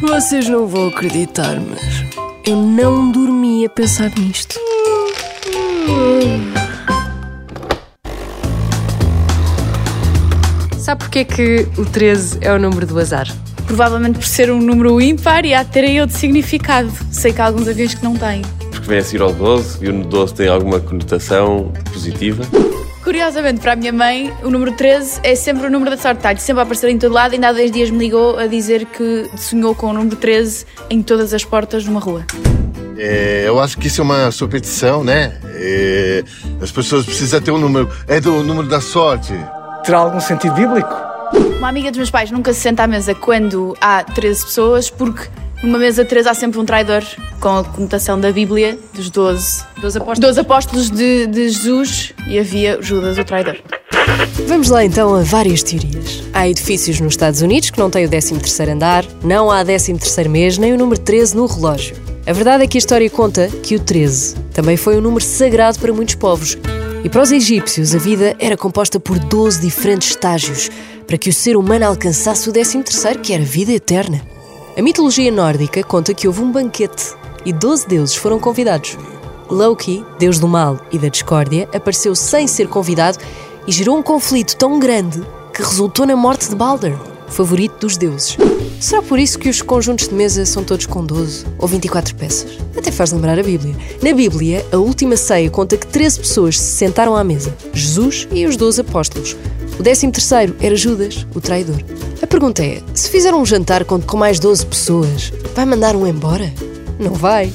[0.00, 2.04] Vocês não vão acreditar, mas
[2.46, 4.58] eu não dormi a pensar nisto.
[10.78, 13.26] Sabe porquê que o 13 é o número do azar?
[13.66, 16.90] Provavelmente por ser um número ímpar e há de ter aí outro significado.
[17.10, 18.42] Sei que há alguns aviões que não têm.
[18.70, 22.42] Porque vem a seguir ao 12 e o 12 tem alguma conotação positiva.
[23.02, 26.18] Curiosamente, para a minha mãe, o número 13 é sempre o número da sorte.
[26.18, 27.32] Está sempre a aparecer em todo lado.
[27.32, 31.02] Ainda há 10 dias me ligou a dizer que sonhou com o número 13 em
[31.02, 32.26] todas as portas de uma rua.
[32.98, 35.38] É, eu acho que isso é uma superstição, né?
[35.54, 36.22] É,
[36.60, 37.88] as pessoas precisam ter um número.
[38.06, 39.32] É do número da sorte.
[39.82, 40.94] Terá algum sentido bíblico?
[41.58, 45.28] Uma amiga dos meus pais nunca se senta à mesa quando há 13 pessoas, porque
[45.62, 47.02] numa mesa 13 há sempre um traidor,
[47.38, 52.38] com a conotação da Bíblia, dos 12, 12 apóstolos, 12 apóstolos de, de Jesus, e
[52.38, 53.58] havia Judas, o traidor.
[54.46, 56.22] Vamos lá então a várias teorias.
[56.32, 60.58] Há edifícios nos Estados Unidos que não têm o 13º andar, não há 13º mês,
[60.58, 61.96] nem o número 13 no relógio.
[62.26, 65.78] A verdade é que a história conta que o 13 também foi um número sagrado
[65.78, 66.56] para muitos povos.
[67.02, 70.70] E para os egípcios, a vida era composta por 12 diferentes estágios
[71.06, 74.20] para que o ser humano alcançasse o 13º, que era a vida eterna.
[74.80, 77.12] A mitologia nórdica conta que houve um banquete
[77.44, 78.96] e 12 deuses foram convidados.
[79.50, 83.18] Loki, deus do mal e da discórdia, apareceu sem ser convidado
[83.66, 85.20] e gerou um conflito tão grande
[85.52, 86.96] que resultou na morte de Balder,
[87.28, 88.38] favorito dos deuses.
[88.80, 92.56] Será por isso que os conjuntos de mesa são todos com 12 ou 24 peças?
[92.74, 93.76] Até faz lembrar a Bíblia.
[94.02, 98.46] Na Bíblia, a última ceia conta que 13 pessoas se sentaram à mesa: Jesus e
[98.46, 99.36] os 12 apóstolos.
[99.80, 101.82] O 13 terceiro era Judas, o traidor.
[102.20, 106.52] A pergunta é: se fizer um jantar com mais 12 pessoas, vai mandar um embora?
[106.98, 107.50] Não vai.